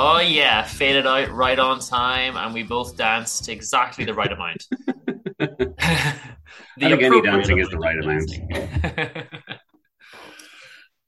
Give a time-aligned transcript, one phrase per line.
[0.00, 4.64] Oh yeah, faded out right on time, and we both danced exactly the right amount.
[5.40, 5.74] the
[6.82, 9.26] I think any dancing is the right amount.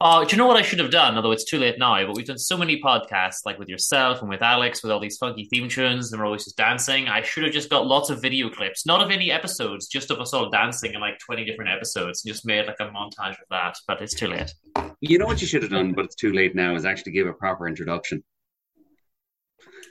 [0.02, 1.16] Oh, do you know what I should have done?
[1.16, 4.30] Although it's too late now, but we've done so many podcasts, like with yourself and
[4.30, 7.06] with Alex, with all these funky theme tunes, and we're always just dancing.
[7.06, 10.18] I should have just got lots of video clips, not of any episodes, just of
[10.18, 13.46] us all dancing in like twenty different episodes, and just made like a montage of
[13.50, 13.76] that.
[13.86, 14.54] But it's too late.
[15.02, 17.26] You know what you should have done, but it's too late now, is actually give
[17.26, 18.24] a proper introduction.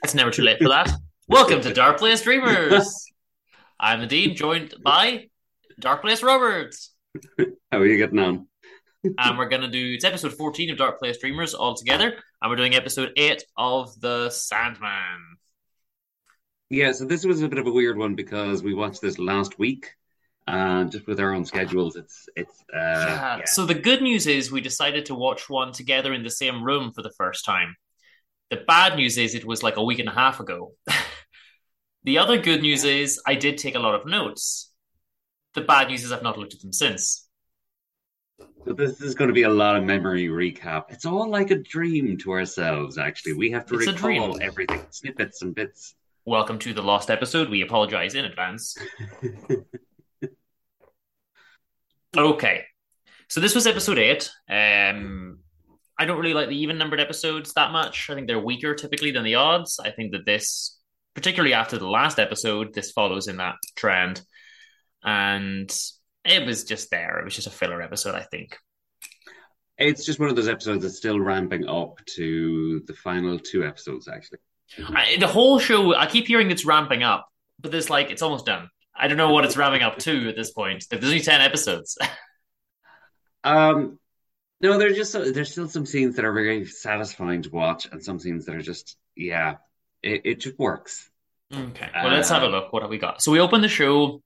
[0.04, 0.92] It's never too late for that.
[1.28, 3.06] Welcome to Darkplace Dreamers.
[3.80, 5.28] I'm the Dean, joined by
[5.82, 6.94] Darkplace Roberts.
[7.38, 8.48] How are you getting on?
[9.18, 12.56] and we're going to do it's episode 14 of Darkplace Dreamers all together, and we're
[12.56, 15.38] doing episode 8 of The Sandman.
[16.70, 19.60] Yeah, so this was a bit of a weird one because we watched this last
[19.60, 19.92] week,
[20.48, 22.64] and just with our own schedules, it's it's.
[22.74, 23.38] Uh, yeah.
[23.40, 23.46] yeah.
[23.46, 26.94] So the good news is we decided to watch one together in the same room
[26.94, 27.76] for the first time.
[28.50, 30.74] The bad news is it was like a week and a half ago.
[32.04, 34.72] the other good news is I did take a lot of notes.
[35.54, 37.28] The bad news is I've not looked at them since.
[38.66, 40.86] So this is going to be a lot of memory recap.
[40.90, 42.98] It's all like a dream to ourselves.
[42.98, 45.96] Actually, we have to It's recall everything, snippets and bits.
[46.26, 47.50] Welcome to the lost episode.
[47.50, 48.78] We apologize in advance.
[52.18, 52.66] Okay.
[53.28, 54.32] So this was episode eight.
[54.50, 55.40] Um,
[56.00, 58.10] I don't really like the even numbered episodes that much.
[58.10, 59.82] I think they're weaker typically than the odds.
[59.84, 60.80] I think that this,
[61.14, 64.22] particularly after the last episode, this follows in that trend.
[65.04, 65.70] And
[66.24, 67.20] it was just there.
[67.20, 68.58] It was just a filler episode, I think.
[69.78, 74.08] It's just one of those episodes that's still ramping up to the final two episodes.
[74.08, 74.40] Actually,
[74.88, 77.28] I, the whole show, I keep hearing it's ramping up,
[77.60, 78.70] but there's like, it's almost done.
[78.96, 80.86] I don't know what it's ramping up to at this point.
[80.90, 81.98] There's only 10 episodes.
[83.44, 84.00] um,
[84.62, 88.20] no, there's just there's still some scenes that are very satisfying to watch, and some
[88.20, 89.56] scenes that are just yeah,
[90.04, 91.10] it, it just works.
[91.54, 91.90] Okay.
[91.96, 92.72] Well, let's have a look.
[92.72, 93.22] What have we got?
[93.22, 94.22] So we open the show.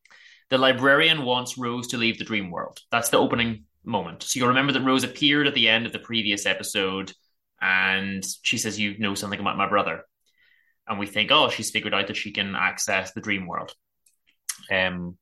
[0.49, 2.79] The librarian wants Rose to leave the dream world.
[2.91, 4.23] That's the opening moment.
[4.23, 7.13] So you'll remember that Rose appeared at the end of the previous episode
[7.61, 10.03] and she says, You know something about my brother.
[10.87, 13.73] And we think, oh, she's figured out that she can access the dream world.
[14.71, 15.17] Um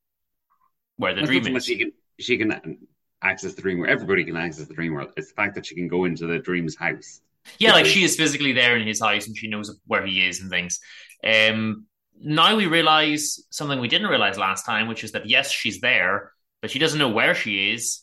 [0.96, 1.64] where the dream so is.
[1.64, 2.78] she can she can
[3.22, 3.90] access the dream world.
[3.90, 5.12] Everybody can access the dream world.
[5.16, 7.20] It's the fact that she can go into the dream's house.
[7.58, 10.40] Yeah, like she is physically there in his house and she knows where he is
[10.40, 10.80] and things.
[11.24, 11.86] Um,
[12.20, 16.32] now we realize something we didn't realize last time, which is that yes, she's there,
[16.60, 18.00] but she doesn't know where she is,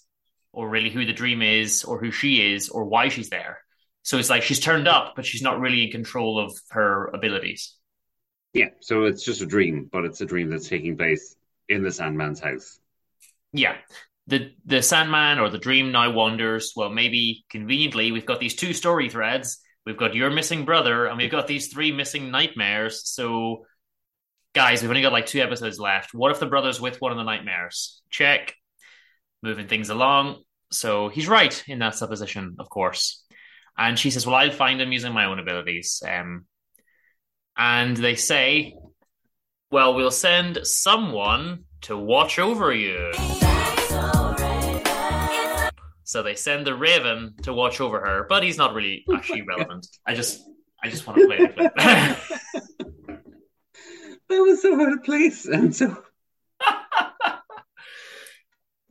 [0.52, 3.60] or really who the dream is, or who she is, or why she's there.
[4.04, 7.76] So it's like she's turned up, but she's not really in control of her abilities.
[8.54, 11.36] Yeah, so it's just a dream, but it's a dream that's taking place
[11.68, 12.80] in the Sandman's house.
[13.54, 13.76] Yeah.
[14.30, 16.74] The the Sandman or the dream now wanders.
[16.76, 19.60] Well, maybe conveniently, we've got these two story threads.
[19.88, 23.10] We've got your missing brother, and we've got these three missing nightmares.
[23.10, 23.66] So,
[24.54, 26.14] guys, we've only got like two episodes left.
[26.14, 28.04] What if the brother's with one of the nightmares?
[28.12, 28.54] Check.
[29.42, 30.44] Moving things along.
[30.72, 33.24] So he's right in that supposition, of course.
[33.78, 36.46] And she says, "Well, I'll find him using my own abilities." Um,
[37.58, 38.76] and they say,
[39.72, 43.12] "Well, we'll send someone to watch over you."
[46.10, 49.86] So they send the Raven to watch over her, but he's not really actually relevant.
[50.08, 50.42] I just,
[50.84, 51.72] I just want to play clip.
[54.28, 56.04] That was so out of place and so
[56.60, 57.42] that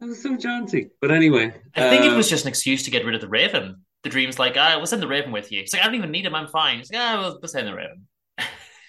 [0.00, 0.90] was so jaunty.
[1.00, 3.28] But anyway, I think it uh, was just an excuse to get rid of the
[3.28, 3.84] Raven.
[4.04, 5.62] The Dream's like, ah, we'll send the Raven with you.
[5.62, 6.36] He's like, I don't even need him.
[6.36, 6.78] I'm fine.
[6.78, 8.06] He's like, ah, we'll, we'll send the Raven.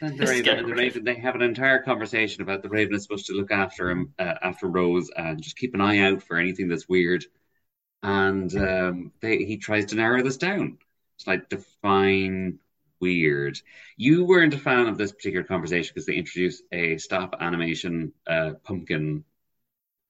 [0.01, 3.01] And the Raven, and the Raven, they have an entire conversation about the Raven is
[3.01, 6.37] supposed to look after him, uh, after Rose, and just keep an eye out for
[6.37, 7.25] anything that's weird.
[8.01, 10.77] And um, they, he tries to narrow this down.
[11.17, 12.59] It's like define
[13.01, 13.59] weird.
[13.97, 18.51] You weren't a fan of this particular conversation because they introduced a stop animation uh,
[18.63, 19.23] pumpkin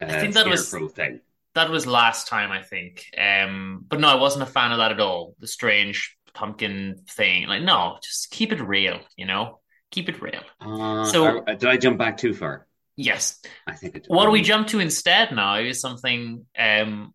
[0.01, 1.21] uh, I think that was- thing.
[1.55, 3.05] that was last time, I think.
[3.17, 5.35] Um, but no, I wasn't a fan of that at all.
[5.39, 7.47] The strange pumpkin thing.
[7.47, 9.59] Like, no, just keep it real, you know?
[9.91, 10.41] Keep it real.
[10.61, 12.67] Uh, So- uh, did I jump back too far?
[12.95, 13.41] Yes.
[13.65, 14.09] I think it did.
[14.09, 17.13] What do we jump to instead now is something um,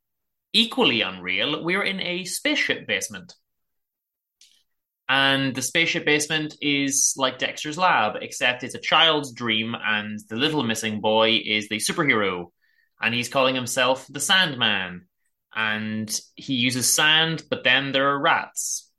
[0.55, 1.63] equally unreal.
[1.63, 3.35] We're in a spaceship basement.
[5.07, 10.37] And the spaceship basement is like Dexter's lab, except it's a child's dream, and the
[10.37, 12.47] little missing boy is the superhero.
[13.03, 15.07] And he's calling himself the Sandman.
[15.55, 18.91] And he uses sand, but then there are rats.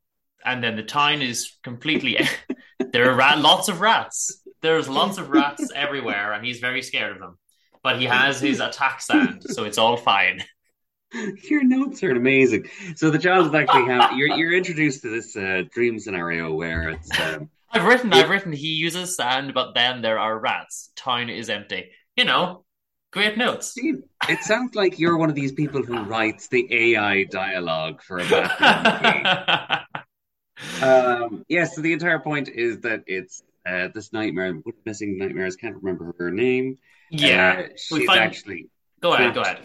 [0.44, 2.20] And then the town is completely.
[2.92, 4.44] there are rat- lots of rats.
[4.62, 7.38] There's lots of rats everywhere, and he's very scared of them.
[7.84, 10.44] But he has his attack sand, so it's all fine.
[11.50, 12.70] Your notes are amazing.
[12.96, 16.90] So the child is actually have you're you're introduced to this uh, dream scenario where
[16.90, 20.92] it's um, I've written, I've written, he uses sand, but then there are rats.
[20.96, 21.92] Town is empty.
[22.16, 22.64] You know,
[23.12, 23.74] great notes.
[23.74, 23.96] See,
[24.30, 28.30] it sounds like you're one of these people who writes the AI dialogue for a
[28.30, 29.82] Batman movie.
[30.82, 35.58] Um, yeah, so the entire point is that it's uh, this nightmare, what missing nightmares,
[35.58, 36.78] can't remember her name.
[37.10, 37.64] yeah.
[37.66, 38.70] Uh, she's find- actually
[39.06, 39.60] Go ahead, go ahead.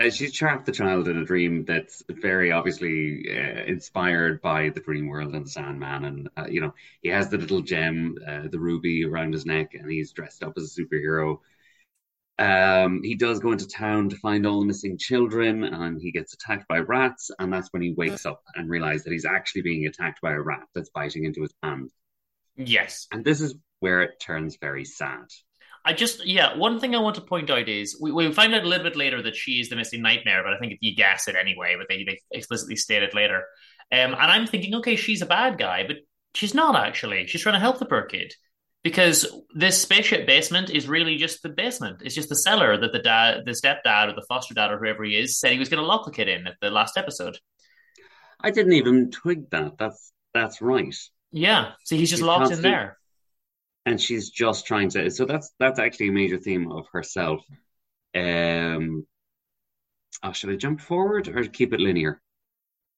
[0.00, 4.78] uh, she's trapped the child in a dream that's very obviously uh, inspired by the
[4.78, 8.42] dream world and the Sandman, and uh, you know he has the little gem, uh,
[8.48, 11.38] the ruby around his neck, and he's dressed up as a superhero.
[12.38, 16.32] Um, he does go into town to find all the missing children, and he gets
[16.34, 19.86] attacked by rats, and that's when he wakes up and realizes that he's actually being
[19.86, 21.90] attacked by a rat that's biting into his hand.
[22.56, 23.08] Yes.
[23.10, 25.26] And this is where it turns very sad.
[25.84, 28.64] I just, yeah, one thing I want to point out is we, we find out
[28.64, 31.28] a little bit later that she is the missing nightmare, but I think you guess
[31.28, 33.44] it anyway, but they, they explicitly state it later.
[33.92, 35.96] Um, and I'm thinking, okay, she's a bad guy, but
[36.34, 37.26] she's not actually.
[37.26, 38.32] She's trying to help the poor kid.
[38.82, 42.02] Because this spaceship basement is really just the basement.
[42.04, 45.04] It's just the cellar that the dad, the stepdad, or the foster dad, or whoever
[45.04, 47.38] he is, said he was going to lock the kid in at the last episode.
[48.42, 49.78] I didn't even twig that.
[49.78, 50.94] That's that's right.
[51.32, 52.98] Yeah, so he's just locked in there.
[53.86, 57.42] And she's just trying to so that's that's actually a major theme of herself
[58.14, 59.06] um
[60.22, 62.20] oh, should i jump forward or keep it linear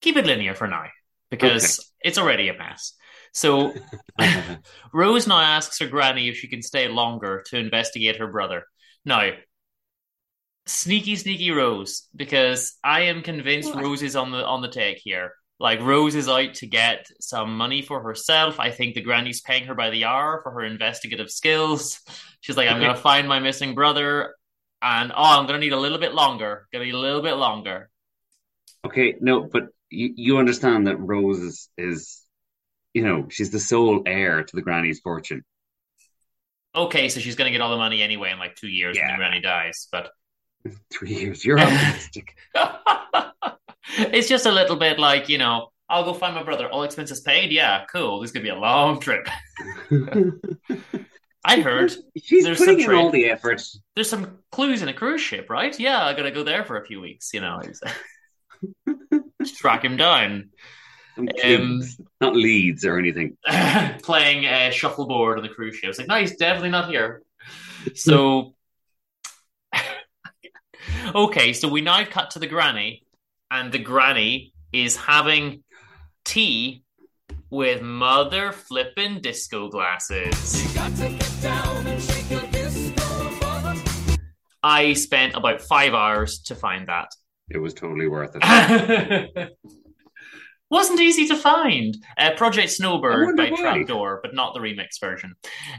[0.03, 0.85] Keep it linear for now
[1.31, 2.93] because it's already a mess.
[3.33, 3.75] So
[4.93, 8.65] Rose now asks her granny if she can stay longer to investigate her brother.
[9.05, 9.31] Now,
[10.67, 13.83] sneaky, sneaky Rose, because I am convinced What?
[13.83, 15.33] Rose is on the on the take here.
[15.59, 18.61] Like Rose is out to get some money for herself.
[18.61, 22.01] I think the granny's paying her by the hour for her investigative skills.
[22.41, 24.35] She's like, I'm gonna find my missing brother,
[24.83, 26.69] and oh, I'm gonna need a little bit longer.
[26.73, 27.89] Gonna need a little bit longer.
[28.85, 32.23] okay no but you, you understand that rose is, is
[32.93, 35.43] you know she's the sole heir to the granny's fortune
[36.75, 39.13] Okay, so she's gonna get all the money anyway in like two years when Yeah.
[39.13, 40.11] the granny dies, but.
[40.93, 42.37] three years you're optimistic
[43.99, 46.69] it's just a little bit like, you know, I'll go find my brother.
[46.69, 47.53] All expenses paid.
[47.53, 48.21] Yeah, cool.
[48.21, 49.29] This could be a long trip.
[51.45, 53.63] I heard she's There's putting some in all the effort
[53.95, 55.79] there's some clues in a cruise ship, right?
[55.79, 57.33] Yeah, I gotta go there for a few weeks.
[57.33, 57.63] You know,
[59.41, 60.51] Just track him down.
[61.17, 63.37] clues, not leads or anything
[64.03, 65.91] Playing uh, shuffleboard on the cruise ship.
[65.91, 67.23] It's like, no, he's definitely not here.
[67.95, 68.55] So,
[71.15, 73.06] okay, so we now cut to the granny,
[73.51, 75.63] and the granny is having
[76.25, 76.83] tea
[77.51, 80.35] with mother flipping disco glasses.
[84.63, 87.09] I spent about five hours to find that.
[87.49, 89.53] it was totally worth it
[90.71, 91.97] Wasn't easy to find.
[92.19, 93.57] Uh, Project Snowbird by why.
[93.61, 95.35] Trapdoor, but not the remix version.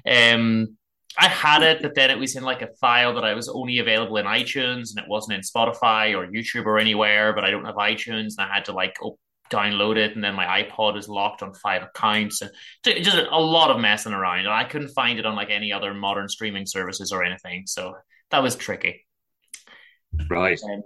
[0.09, 0.77] Um,
[1.17, 3.79] I had it, but then it was in like a file that I was only
[3.79, 7.33] available in iTunes, and it wasn't in Spotify or YouTube or anywhere.
[7.33, 9.19] But I don't have iTunes, and I had to like op-
[9.50, 12.51] download it, and then my iPod is locked on five accounts, and
[12.83, 14.39] ju- just a lot of messing around.
[14.39, 17.95] And I couldn't find it on like any other modern streaming services or anything, so
[18.29, 19.05] that was tricky.
[20.29, 20.83] right um,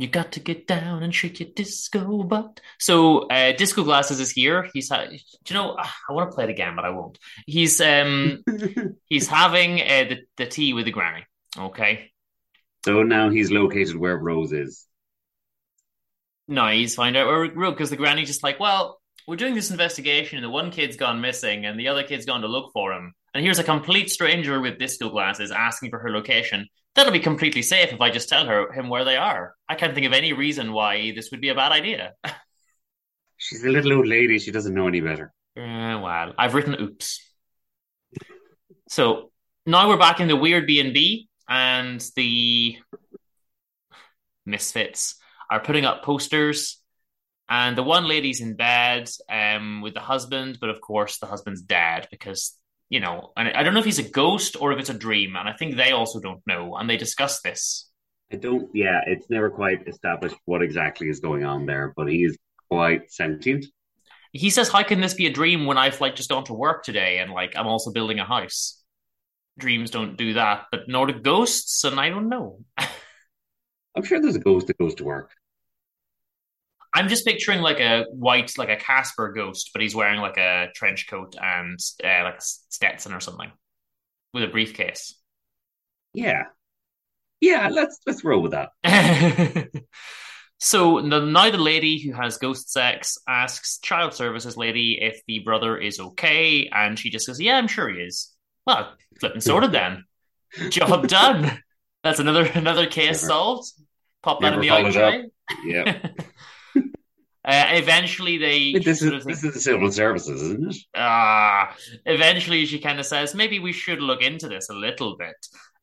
[0.00, 2.60] You got to get down and shake your disco butt.
[2.78, 4.68] So, uh, Disco Glasses is here.
[4.72, 5.16] He's, ha- do
[5.48, 5.76] you know?
[5.78, 7.18] ah, I want to play it again, but I won't.
[7.46, 8.44] He's um
[9.08, 11.26] he's having uh, the the tea with the granny.
[11.58, 12.12] Okay,
[12.84, 14.86] so now he's located where rose is
[16.48, 18.97] no, he's find out where we're because the granny just like, well,
[19.28, 22.40] we're doing this investigation, and the one kid's gone missing, and the other kid's gone
[22.40, 23.12] to look for him.
[23.34, 26.66] And here's a complete stranger with disco glasses asking for her location.
[26.94, 29.54] That'll be completely safe if I just tell her him where they are.
[29.68, 32.14] I can't think of any reason why this would be a bad idea.
[33.36, 37.20] she's a little old lady she doesn't know any better Uh, well, I've written oops.
[38.88, 39.30] So
[39.66, 42.78] now we're back in the weird B and B, and the
[44.46, 45.16] misfits
[45.50, 46.77] are putting up posters.
[47.48, 51.62] And the one lady's in bed um, with the husband, but of course the husband's
[51.62, 52.58] dead because
[52.90, 55.36] you know, and I don't know if he's a ghost or if it's a dream,
[55.36, 57.90] and I think they also don't know, and they discuss this.
[58.32, 58.70] I don't.
[58.74, 62.36] Yeah, it's never quite established what exactly is going on there, but he is
[62.70, 63.66] quite sentient.
[64.32, 66.82] He says, "How can this be a dream when I've like just gone to work
[66.82, 68.82] today and like I'm also building a house?"
[69.58, 72.60] Dreams don't do that, but nor do ghosts, and I don't know.
[73.96, 75.32] I'm sure there's a ghost that goes to work.
[76.98, 80.66] I'm just picturing like a white, like a Casper ghost, but he's wearing like a
[80.74, 83.52] trench coat and uh, like a Stetson or something
[84.34, 85.14] with a briefcase.
[86.12, 86.42] Yeah,
[87.40, 87.68] yeah.
[87.68, 88.70] Let's let's roll with that.
[90.58, 95.78] so now the lady who has ghost sex asks child services lady if the brother
[95.78, 98.34] is okay, and she just says, "Yeah, I'm sure he is."
[98.66, 100.04] Well, flipping sorted then.
[100.70, 101.62] Job done.
[102.02, 103.32] That's another another case Never.
[103.32, 103.72] solved.
[104.24, 105.22] Pop that in the eye.
[105.64, 106.08] Yeah.
[107.48, 108.72] Uh, eventually, they.
[108.74, 110.76] This is this is the civil services, isn't it?
[110.94, 111.74] Ah, uh,
[112.04, 115.34] eventually, she kind of says maybe we should look into this a little bit.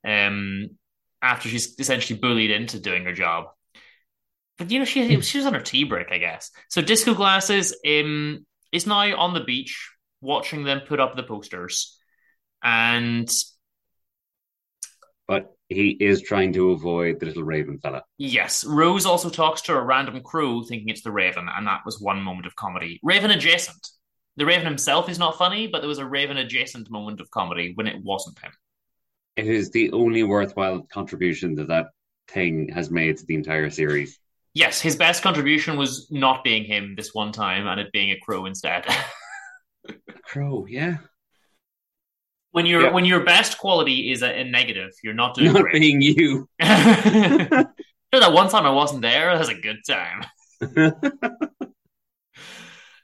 [0.07, 0.69] Um,
[1.24, 3.45] after she's essentially bullied into doing her job,
[4.60, 6.51] but you know she she was on her tea break, I guess.
[6.69, 9.89] So disco glasses um is now on the beach
[10.22, 11.98] watching them put up the posters,
[12.62, 13.27] and
[15.27, 18.03] but he is trying to avoid the little raven fella.
[18.17, 18.63] Yes.
[18.63, 22.22] Rose also talks to a random crow thinking it's the raven, and that was one
[22.22, 23.00] moment of comedy.
[23.03, 23.89] Raven adjacent.
[24.38, 27.72] The raven himself is not funny, but there was a raven adjacent moment of comedy
[27.75, 28.51] when it wasn't him.
[29.38, 31.88] It is the only worthwhile contribution that that
[32.27, 34.19] thing has made to the entire series.
[34.53, 38.19] Yes, his best contribution was not being him this one time and it being a
[38.19, 38.86] crow instead.
[39.89, 39.93] a
[40.24, 40.98] crow, yeah
[42.55, 42.91] when your yeah.
[42.91, 45.74] when your best quality is a, a, negative, you're not doing not great.
[45.74, 46.47] being you.
[46.62, 46.69] sure,
[48.13, 50.24] that one time I wasn't there, that was a good time.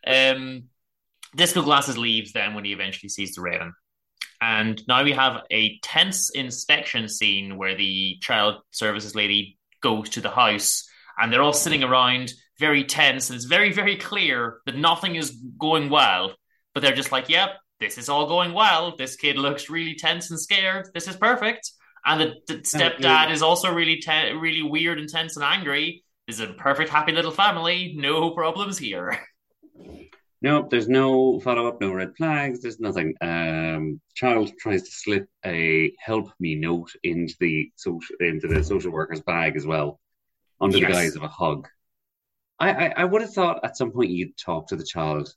[0.08, 0.63] um,
[1.36, 3.74] Disco Glasses leaves then when he eventually sees the Raven.
[4.39, 10.22] And now we have a tense inspection scene where the child services lady goes to
[10.22, 10.88] the house
[11.20, 13.29] and they're all sitting around very tense.
[13.29, 16.36] And it's very, very clear that nothing is going well.
[16.74, 18.96] But they're just like, yep, this is all going well.
[18.96, 20.88] This kid looks really tense and scared.
[20.94, 21.72] This is perfect.
[22.06, 26.04] And the, the stepdad is also really te- really weird and tense and angry.
[26.28, 27.94] This is a perfect, happy little family.
[27.98, 29.20] No problems here.
[30.44, 33.14] Nope, there's no follow up, no red flags, there's nothing.
[33.22, 38.92] Um, child tries to slip a help me note into the social into the social
[38.92, 40.00] worker's bag as well,
[40.60, 40.88] under yes.
[40.88, 41.68] the guise of a hug.
[42.60, 45.32] I, I, I would have thought at some point you'd talk to the child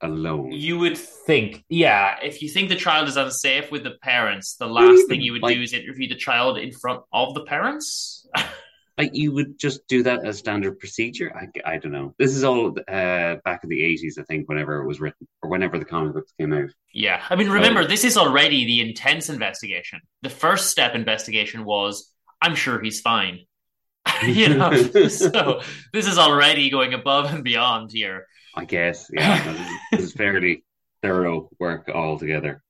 [0.00, 0.52] alone.
[0.52, 4.66] You would think, yeah, if you think the child is unsafe with the parents, the
[4.66, 8.26] last thing you would like, do is interview the child in front of the parents.
[8.98, 11.32] like you would just do that as standard procedure.
[11.34, 12.14] I, I don't know.
[12.18, 15.50] This is all uh, back in the eighties, I think, whenever it was written or
[15.50, 16.70] whenever the comic books came out.
[16.92, 20.00] Yeah, I mean, remember so, this is already the intense investigation.
[20.22, 22.10] The first step investigation was,
[22.40, 23.40] I'm sure he's fine.
[24.24, 24.72] you know,
[25.08, 25.60] so
[25.92, 28.26] this is already going above and beyond here.
[28.56, 30.64] I guess, yeah, this is fairly
[31.02, 32.62] thorough work altogether.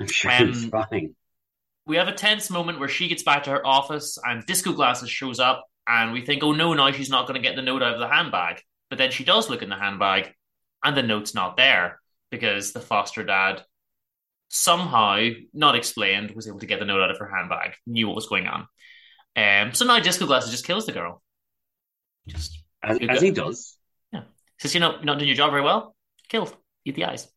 [0.00, 1.14] I'm sure um, it's fine.
[1.86, 5.10] We have a tense moment where she gets back to her office and Disco Glasses
[5.10, 7.82] shows up, and we think, oh no, now she's not going to get the note
[7.82, 8.60] out of the handbag.
[8.88, 10.32] But then she does look in the handbag,
[10.82, 12.00] and the note's not there
[12.30, 13.62] because the foster dad
[14.48, 18.16] somehow, not explained, was able to get the note out of her handbag, knew what
[18.16, 18.66] was going on.
[19.36, 21.22] Um, so now Disco Glasses just kills the girl.
[22.26, 23.75] Just as, as he does.
[24.58, 25.94] Says, you know, you're not doing your job very well.
[26.28, 26.56] Killed.
[26.84, 27.28] Eat the eyes.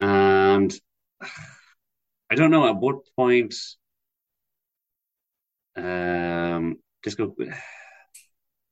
[0.00, 0.72] And
[2.30, 3.54] I don't know at what point
[5.76, 7.34] um Disco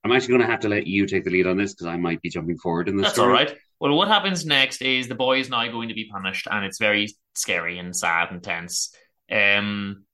[0.04, 1.96] I'm actually going to have to let you take the lead on this because I
[1.96, 3.04] might be jumping forward in this.
[3.04, 3.28] That's story.
[3.28, 3.56] all right.
[3.80, 6.78] Well, what happens next is the boy is now going to be punished, and it's
[6.78, 8.94] very scary and sad and tense.
[9.30, 10.04] Um,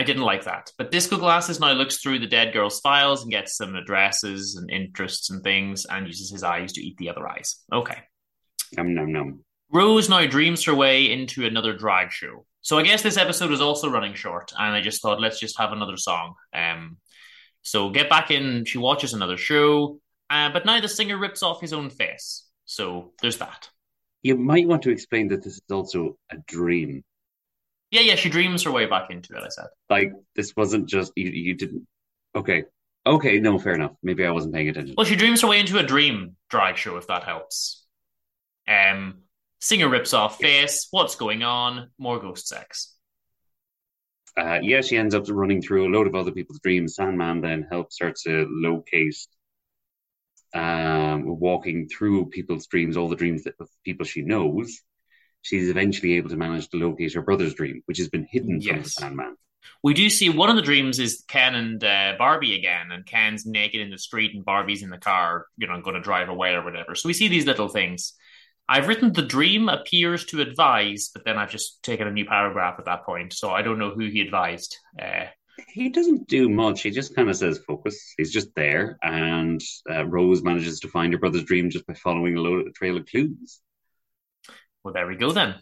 [0.00, 0.72] I didn't like that.
[0.78, 4.70] But Disco Glasses now looks through the dead girl's files and gets some addresses and
[4.70, 7.62] interests and things and uses his eyes to eat the other eyes.
[7.70, 7.98] Okay.
[8.78, 9.44] Num num num.
[9.70, 12.46] Rose now dreams her way into another drag show.
[12.62, 15.58] So I guess this episode is also running short, and I just thought let's just
[15.58, 16.34] have another song.
[16.54, 16.96] Um,
[17.60, 18.64] so get back in.
[18.64, 22.46] She watches another show, uh, but now the singer rips off his own face.
[22.64, 23.68] So there's that.
[24.22, 27.04] You might want to explain that this is also a dream.
[27.90, 29.42] Yeah, yeah, she dreams her way back into it.
[29.42, 31.30] I said, like, this wasn't just you.
[31.30, 31.86] You didn't.
[32.36, 32.64] Okay,
[33.06, 33.92] okay, no, fair enough.
[34.02, 34.94] Maybe I wasn't paying attention.
[34.96, 37.84] Well, she dreams her way into a dream drag show, if that helps.
[38.68, 39.22] Um,
[39.60, 40.86] singer rips off face.
[40.92, 41.90] What's going on?
[41.98, 42.94] More ghost sex.
[44.36, 46.94] uh, yeah, she ends up running through a load of other people's dreams.
[46.94, 49.16] Sandman then helps her to locate,
[50.54, 54.80] um, walking through people's dreams, all the dreams that, of people she knows.
[55.42, 58.76] She's eventually able to manage to locate her brother's dream, which has been hidden from
[58.76, 58.94] the Yes.
[58.94, 59.36] Sandman.
[59.82, 63.46] We do see one of the dreams is Ken and uh, Barbie again, and Ken's
[63.46, 66.52] naked in the street, and Barbie's in the car, you know, going to drive away
[66.54, 66.94] or whatever.
[66.94, 68.14] So we see these little things.
[68.68, 72.76] I've written the dream appears to advise, but then I've just taken a new paragraph
[72.78, 74.76] at that point, so I don't know who he advised.
[75.00, 75.24] Uh,
[75.68, 76.82] He doesn't do much.
[76.82, 78.14] He just kind of says focus.
[78.16, 82.36] He's just there, and uh, Rose manages to find her brother's dream just by following
[82.36, 83.60] a, load, a trail of clues.
[84.84, 85.54] Well, there we go then.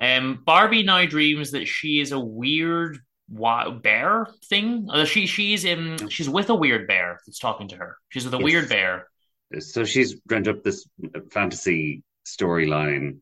[0.00, 4.88] Um, Barbie now dreams that she is a weird wa- bear thing.
[4.90, 7.96] Uh, she she's in she's with a weird bear that's talking to her.
[8.08, 8.44] She's with a Yes.
[8.44, 9.08] weird bear.
[9.58, 10.88] So she's dreamt up this
[11.32, 13.18] fantasy storyline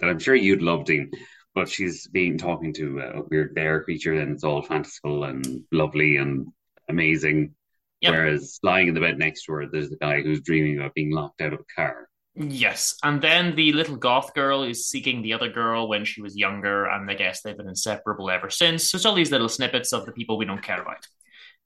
[0.00, 1.10] that I'm sure you'd love, Dean.
[1.54, 6.16] But she's being talking to a weird bear creature, and it's all fanciful and lovely
[6.16, 6.48] and
[6.88, 7.54] amazing.
[8.02, 8.12] Yep.
[8.12, 11.12] Whereas lying in the bed next to her, there's the guy who's dreaming about being
[11.12, 12.08] locked out of a car.
[12.38, 16.36] Yes, and then the little goth girl is seeking the other girl when she was
[16.36, 18.90] younger, and I guess they've been inseparable ever since.
[18.90, 21.06] So it's all these little snippets of the people we don't care about.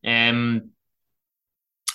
[0.06, 0.70] Um,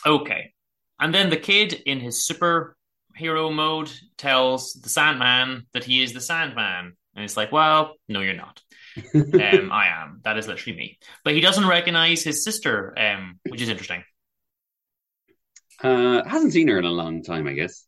[0.05, 0.53] okay,
[0.99, 6.19] and then the kid in his superhero mode tells the Sandman that he is the
[6.19, 8.61] Sandman, and it's like, well, no, you're not.
[9.13, 10.21] Um, I am.
[10.23, 10.99] That is literally me.
[11.25, 14.03] But he doesn't recognize his sister, um, which is interesting.
[15.81, 17.85] Uh, hasn't seen her in a long time, I guess.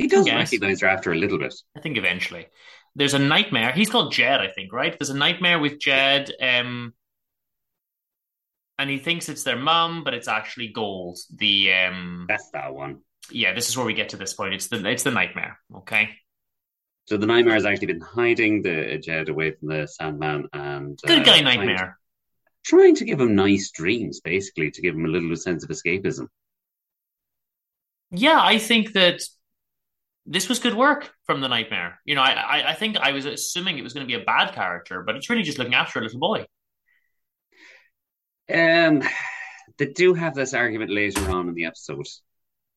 [0.00, 1.54] He does recognize her after a little bit.
[1.76, 2.46] I think eventually.
[2.96, 3.72] There's a nightmare.
[3.72, 4.98] He's called Jed, I think, right?
[4.98, 6.92] There's a nightmare with Jed, um,
[8.78, 11.18] and he thinks it's their mum, but it's actually Gault.
[11.36, 13.00] The um, That's that one.
[13.30, 14.54] yeah, this is where we get to this point.
[14.54, 15.58] It's the it's the nightmare.
[15.76, 16.10] Okay,
[17.06, 21.20] So the nightmare has actually been hiding the Jed away from the Sandman and good
[21.20, 21.98] uh, guy trying- nightmare.
[22.64, 26.26] trying to give him nice dreams, basically, to give him a little sense of escapism.
[28.10, 29.22] Yeah, I think that
[30.30, 32.00] this was good work from the nightmare.
[32.04, 34.24] You know, I I, I think I was assuming it was going to be a
[34.24, 36.46] bad character, but it's really just looking after a little boy.
[38.48, 39.02] Um,
[39.76, 42.06] they do have this argument later on in the episode.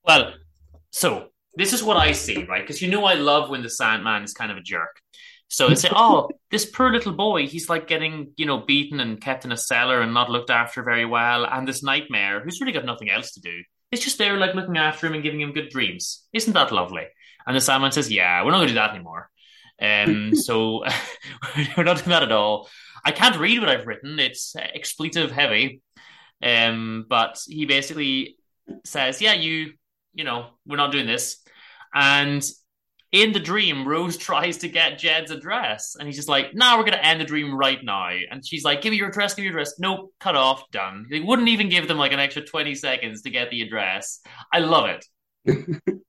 [0.04, 0.34] Well,
[0.90, 2.64] so this is what I see, right?
[2.64, 5.00] Because you know I love when the Sandman is kind of a jerk.
[5.48, 9.22] So they say, "Oh, this poor little boy, he's like getting, you know, beaten and
[9.22, 12.74] kept in a cellar and not looked after very well, and this nightmare, who's really
[12.74, 13.62] got nothing else to do,
[13.92, 16.26] is just there, like looking after him and giving him good dreams.
[16.34, 17.06] Isn't that lovely?"
[17.46, 19.30] And the Sandman says, "Yeah, we're not going to do that anymore.
[19.82, 20.84] Um, so
[21.78, 22.70] we're not doing that at all.
[23.06, 25.82] I can't read what I've written; it's uh, expletive heavy.
[26.42, 28.38] Um, but he basically
[28.84, 29.74] says, "Yeah, you."
[30.14, 31.44] you know, we're not doing this.
[31.94, 32.44] And
[33.12, 36.84] in the dream, Rose tries to get Jed's address, and he's just like, "No, we're
[36.84, 39.44] going to end the dream right now." And she's like, "Give me your address, give
[39.44, 41.08] me your address." Nope, cut off, done.
[41.10, 44.22] They wouldn't even give them like an extra twenty seconds to get the address.
[44.52, 45.06] I love it.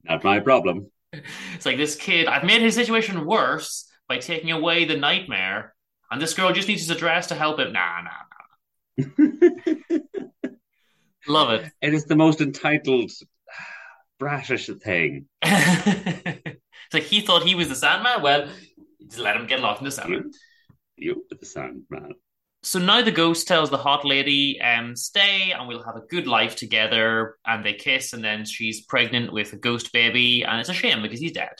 [0.05, 0.91] Not my problem.
[1.55, 2.27] It's like this kid.
[2.27, 5.75] I've made his situation worse by taking away the nightmare,
[6.11, 7.73] and this girl just needs his address to help him.
[7.73, 8.11] Nah, nah,
[8.99, 9.99] nah.
[11.27, 11.73] Love it.
[11.81, 13.11] It is the most entitled,
[14.19, 15.27] bratish thing.
[15.43, 18.23] it's like he thought he was the Sandman.
[18.23, 18.49] Well,
[19.07, 20.09] just let him get lost in the cellar.
[20.09, 20.33] You,
[20.97, 22.15] you the Sandman.
[22.65, 26.27] So now the ghost tells the hot lady, um, stay and we'll have a good
[26.27, 27.37] life together.
[27.45, 31.03] And they kiss, and then she's pregnant with a ghost baby, and it's a shame
[31.03, 31.53] because he's dead.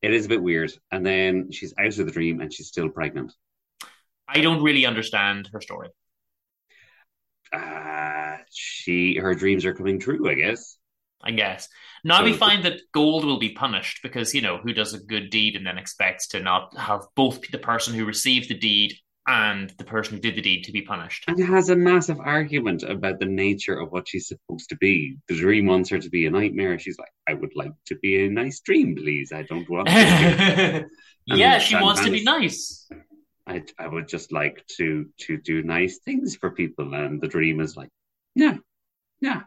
[0.00, 0.72] It is a bit weird.
[0.90, 3.34] And then she's out of the dream and she's still pregnant.
[4.26, 5.90] I don't really understand her story.
[7.52, 10.78] Uh, she her dreams are coming true, I guess.
[11.22, 11.68] I guess.
[12.04, 15.30] Now we find that Gault will be punished because, you know, who does a good
[15.30, 18.94] deed and then expects to not have both the person who received the deed
[19.26, 21.24] and the person who did the deed to be punished.
[21.26, 25.16] And has a massive argument about the nature of what she's supposed to be.
[25.28, 26.78] The dream wants her to be a nightmare.
[26.78, 29.32] She's like, I would like to be a nice dream, please.
[29.32, 30.86] I don't want to.
[31.26, 32.88] yeah, she wants to be nice.
[33.46, 36.94] I, I would just like to to do nice things for people.
[36.94, 37.90] And the dream is like,
[38.34, 38.58] no,
[39.20, 39.42] no,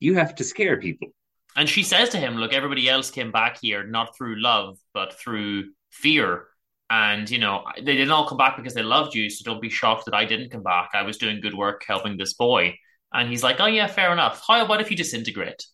[0.00, 1.08] you have to scare people.
[1.56, 5.14] And she says to him, Look, everybody else came back here not through love, but
[5.14, 6.46] through fear.
[6.94, 9.28] And, you know, they didn't all come back because they loved you.
[9.28, 10.90] So don't be shocked that I didn't come back.
[10.94, 12.78] I was doing good work helping this boy.
[13.12, 14.44] And he's like, Oh, yeah, fair enough.
[14.46, 15.66] How about if you disintegrate?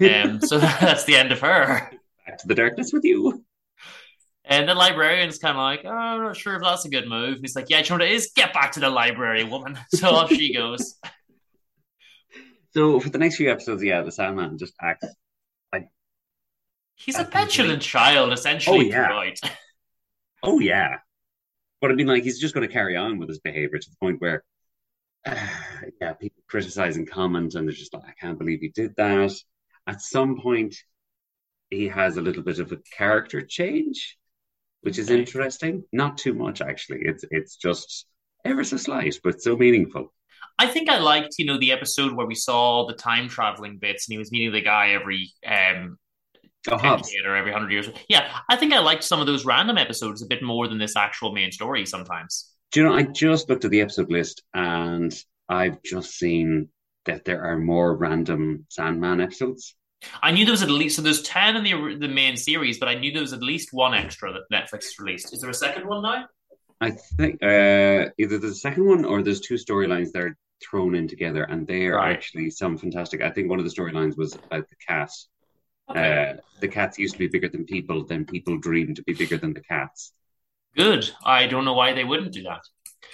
[0.00, 1.90] Um, so that's the end of her.
[2.26, 3.44] Back to the darkness with you.
[4.44, 7.36] And the librarian's kind of like, oh, I'm not sure if that's a good move.
[7.36, 8.30] And he's like, yeah, you know what it is?
[8.34, 9.78] Get back to the library, woman.
[9.94, 10.96] So off she goes.
[12.74, 15.06] So for the next few episodes, yeah, the Sandman just acts.
[15.72, 15.88] Like...
[16.96, 19.06] He's a petulant child, essentially, Oh, yeah.
[19.06, 19.40] throughout.
[20.42, 20.98] Oh yeah,
[21.80, 23.96] But I mean, like, he's just going to carry on with his behavior to the
[24.00, 24.44] point where,
[25.26, 25.36] uh,
[26.00, 29.32] yeah, people criticize and comment, and they're just like, I can't believe he did that.
[29.86, 30.76] At some point,
[31.70, 34.18] he has a little bit of a character change,
[34.82, 35.84] which is interesting.
[35.92, 37.00] Not too much, actually.
[37.02, 38.06] It's it's just
[38.44, 40.12] ever so slight, but so meaningful.
[40.58, 44.06] I think I liked, you know, the episode where we saw the time traveling bits
[44.08, 45.98] and he was meeting the guy every um
[46.70, 46.76] Oh,
[47.26, 47.88] or every hundred years.
[48.08, 50.96] Yeah, I think I liked some of those random episodes a bit more than this
[50.96, 52.50] actual main story sometimes.
[52.70, 55.12] Do you know, I just looked at the episode list and
[55.48, 56.68] I've just seen
[57.04, 59.74] that there are more random Sandman episodes.
[60.22, 62.88] I knew there was at least so there's ten in the the main series, but
[62.88, 65.32] I knew there was at least one extra that Netflix released.
[65.32, 66.26] Is there a second one now?
[66.80, 71.06] I think uh, either the second one or there's two storylines that are thrown in
[71.06, 72.12] together, and they are Right.
[72.16, 73.20] actually some fantastic.
[73.22, 75.10] I think one of the storylines was about the cat.
[75.88, 79.36] Uh, the cats used to be bigger than people, then people dreamed to be bigger
[79.36, 80.12] than the cats.
[80.76, 81.10] Good.
[81.24, 82.62] I don't know why they wouldn't do that.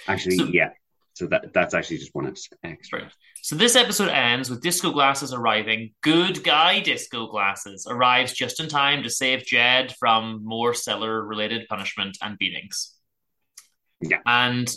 [0.07, 0.69] Actually, So- yeah.
[1.15, 3.01] So that that's actually just one ex- extra.
[3.01, 3.11] Right.
[3.41, 5.93] So this episode ends with Disco Glasses arriving.
[5.99, 11.67] Good guy Disco Glasses arrives just in time to save Jed from more cellar related
[11.67, 12.95] punishment and beatings.
[13.99, 14.19] Yeah.
[14.25, 14.73] And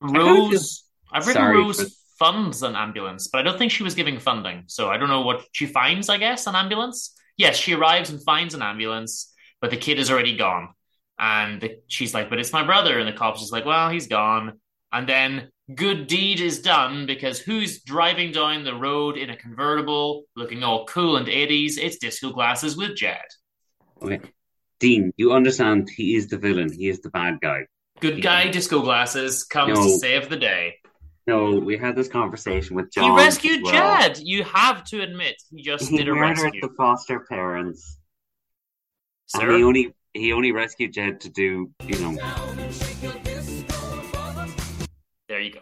[0.00, 4.20] Rose, I've written sorry Rose funds an ambulance, but I don't think she was giving
[4.20, 4.62] funding.
[4.68, 7.16] So I don't know what she finds, I guess, an ambulance.
[7.36, 10.68] Yes, she arrives and finds an ambulance, but the kid is already gone.
[11.18, 13.00] And the, she's like, but it's my brother.
[13.00, 14.60] And the cop's just like, well, he's gone.
[14.92, 20.22] And then good deed is done because who's driving down the road in a convertible
[20.36, 21.72] looking all cool and 80s?
[21.76, 23.24] It's Disco Glasses with Jed.
[24.00, 24.20] Okay,
[24.78, 26.72] Dean, you understand he is the villain.
[26.72, 27.66] He is the bad guy.
[27.98, 29.84] Good guy Disco Glasses comes No.
[29.84, 30.76] to save the day.
[31.26, 33.04] No, we had this conversation with John.
[33.04, 33.72] he rescued well.
[34.08, 34.18] Jed.
[34.22, 36.60] You have to admit, he just He did a murdered rescue.
[36.60, 37.98] the foster parents,
[39.26, 39.48] Sir?
[39.50, 42.16] and he only he only rescued Jed to do you know
[45.28, 45.60] There you go.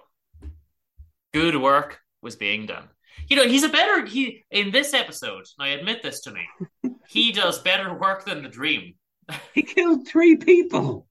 [1.32, 2.88] Good work was being done.
[3.28, 5.44] You know, he's a better he in this episode.
[5.58, 6.42] Now admit this to me.
[7.08, 8.94] he does better work than the dream.
[9.54, 11.06] he killed three people.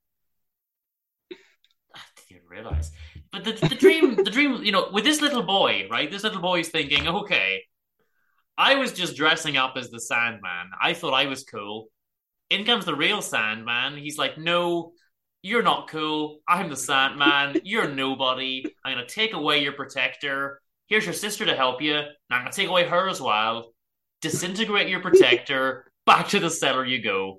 [1.96, 2.92] I didn't realize.
[3.32, 6.10] But the, the dream, the dream, you know, with this little boy, right?
[6.10, 7.62] This little boy is thinking, okay,
[8.58, 10.72] I was just dressing up as the Sandman.
[10.82, 11.88] I thought I was cool.
[12.50, 13.98] In comes the real Sandman.
[13.98, 14.94] He's like, no,
[15.44, 16.40] you're not cool.
[16.48, 17.62] I'm the Sandman.
[17.64, 18.66] You're nobody.
[18.84, 20.60] I'm going to take away your protector.
[20.88, 21.94] Here's your sister to help you.
[21.94, 23.72] Now I'm going to take away her as well.
[24.22, 25.86] Disintegrate your protector.
[26.06, 27.38] Back to the cellar you go.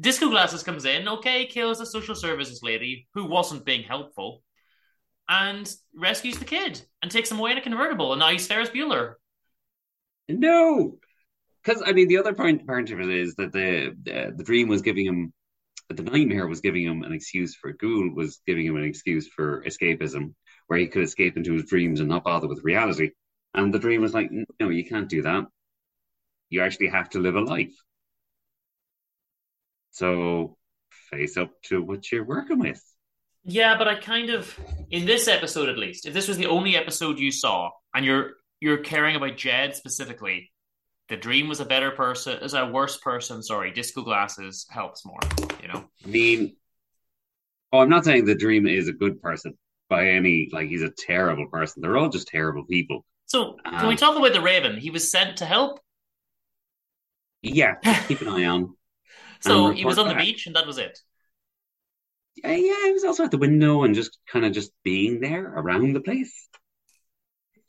[0.00, 4.42] Disco Glasses comes in, okay, kills a social services lady who wasn't being helpful,
[5.28, 8.12] and rescues the kid and takes him away in a convertible.
[8.12, 9.14] And now he's Ferris Bueller.
[10.28, 10.98] No,
[11.62, 14.68] because I mean the other point part of it is that the uh, the dream
[14.68, 15.32] was giving him
[15.88, 19.62] the nightmare was giving him an excuse for Gault was giving him an excuse for
[19.64, 20.34] escapism,
[20.66, 23.10] where he could escape into his dreams and not bother with reality.
[23.54, 25.44] And the dream was like, no, you can't do that.
[26.48, 27.74] You actually have to live a life.
[29.90, 30.56] So
[31.10, 32.82] face up to what you're working with.
[33.44, 34.58] Yeah, but I kind of
[34.90, 38.34] in this episode at least, if this was the only episode you saw and you're
[38.60, 40.52] you're caring about Jed specifically,
[41.08, 45.18] the dream was a better person is a worse person, sorry, disco glasses helps more,
[45.60, 45.84] you know.
[46.04, 46.56] I mean,
[47.72, 50.90] oh, I'm not saying the dream is a good person by any like he's a
[50.90, 51.82] terrible person.
[51.82, 53.04] They're all just terrible people.
[53.26, 54.76] So can Um, we talk about the Raven?
[54.76, 55.80] He was sent to help.
[57.42, 57.74] Yeah,
[58.06, 58.76] keep an eye on.
[59.40, 60.96] So he was on the beach and that was it.
[62.36, 65.44] Yeah, yeah, he was also at the window and just kind of just being there
[65.46, 66.48] around the place.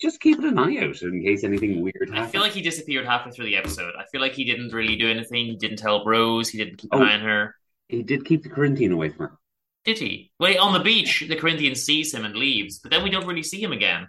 [0.01, 2.31] Just keeping an eye out in case anything weird I happens.
[2.31, 3.93] feel like he disappeared halfway through the episode.
[3.97, 5.45] I feel like he didn't really do anything.
[5.45, 6.49] He didn't help Rose.
[6.49, 7.05] He didn't keep an Oh.
[7.05, 7.55] eye on her.
[7.89, 9.37] he did keep the Corinthian away from her.
[9.85, 10.31] Did he?
[10.39, 13.43] Wait, on the beach, the Corinthian sees him and leaves, but then we don't really
[13.43, 14.07] see him again.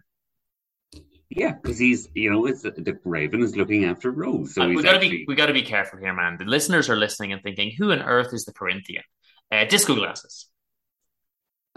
[1.29, 4.77] Yeah, because he's you know it's the Raven is looking after Rose, so Uh, we
[4.83, 6.37] gotta actually be we gotta be careful here, man.
[6.39, 9.03] The listeners are listening and thinking, "Who on earth is the Corinthian?"
[9.55, 10.47] Uh, disco glasses.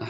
[0.00, 0.06] no,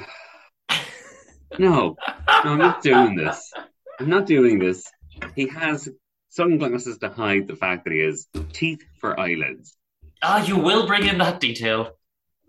[1.58, 3.52] no, I'm not doing this.
[4.00, 4.90] I'm not doing this.
[5.36, 5.86] He has
[6.30, 9.76] sunglasses to hide the fact that he has teeth for eyelids.
[10.22, 11.90] Ah, you will bring in that detail.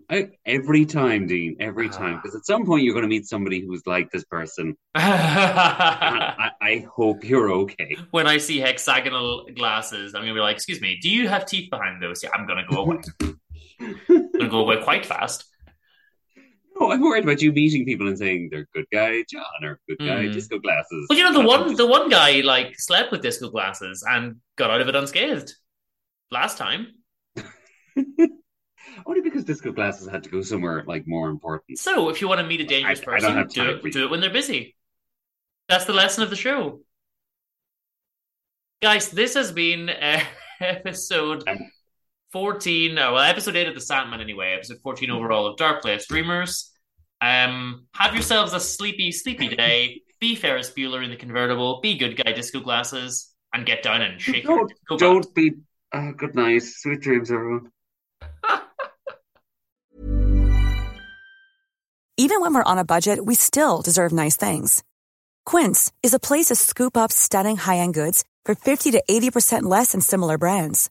[0.08, 3.60] I, every time, Dean, every time, because at some point you're going to meet somebody
[3.60, 4.74] who's like this person.
[4.94, 7.96] I, I hope you're okay.
[8.10, 11.70] when I see hexagonal glasses, I'm gonna be like, "Excuse me, do you have teeth
[11.70, 12.98] behind those?" Yeah, I'm gonna go away.
[13.80, 15.44] I'm go away quite fast.
[16.78, 19.98] No, I'm worried about you meeting people and saying they're good guy John or good
[19.98, 20.32] guy Hmm.
[20.32, 21.06] disco glasses.
[21.08, 24.70] But you know, the one the one guy like slept with disco glasses and got
[24.70, 25.52] out of it unscathed
[26.30, 26.88] last time.
[29.06, 31.78] Only because disco glasses had to go somewhere like more important.
[31.78, 34.04] So, if you want to meet a dangerous I- I person, don't do it, do
[34.04, 34.74] it when they're busy.
[35.68, 36.80] That's the lesson of the show.
[38.82, 40.20] Guys, this has been uh,
[40.60, 41.58] episode Um,
[42.32, 46.70] 14, uh, well, episode 8 of The Sandman anyway, episode 14 overall of Darkplace Dreamers.
[47.20, 50.02] Um, have yourselves a sleepy, sleepy day.
[50.20, 51.80] Be Ferris Bueller in the convertible.
[51.80, 53.34] Be good guy disco glasses.
[53.52, 55.54] And get down and shake Don't, disco don't be.
[55.92, 56.62] Uh, good night.
[56.62, 57.72] Sweet dreams, everyone.
[62.16, 64.84] Even when we're on a budget, we still deserve nice things.
[65.46, 69.92] Quince is a place to scoop up stunning high-end goods for 50 to 80% less
[69.92, 70.90] than similar brands.